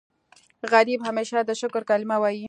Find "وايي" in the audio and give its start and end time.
2.21-2.39